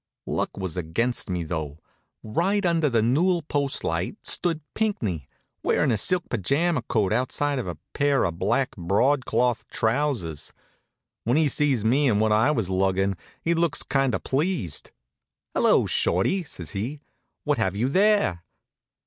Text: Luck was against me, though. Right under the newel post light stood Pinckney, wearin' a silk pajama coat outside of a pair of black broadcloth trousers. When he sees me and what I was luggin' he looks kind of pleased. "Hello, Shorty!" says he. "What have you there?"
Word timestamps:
Luck 0.25 0.57
was 0.57 0.75
against 0.75 1.29
me, 1.29 1.43
though. 1.43 1.77
Right 2.23 2.65
under 2.65 2.89
the 2.89 3.03
newel 3.03 3.43
post 3.43 3.83
light 3.83 4.17
stood 4.25 4.61
Pinckney, 4.73 5.29
wearin' 5.61 5.91
a 5.91 5.97
silk 5.99 6.27
pajama 6.27 6.81
coat 6.81 7.13
outside 7.13 7.59
of 7.59 7.67
a 7.67 7.77
pair 7.93 8.23
of 8.23 8.39
black 8.39 8.71
broadcloth 8.75 9.63
trousers. 9.67 10.53
When 11.23 11.37
he 11.37 11.47
sees 11.47 11.85
me 11.85 12.09
and 12.09 12.19
what 12.19 12.31
I 12.31 12.49
was 12.49 12.67
luggin' 12.67 13.15
he 13.43 13.53
looks 13.53 13.83
kind 13.83 14.15
of 14.15 14.23
pleased. 14.23 14.89
"Hello, 15.53 15.85
Shorty!" 15.85 16.45
says 16.45 16.71
he. 16.71 16.99
"What 17.43 17.59
have 17.59 17.75
you 17.75 17.87
there?" 17.87 18.43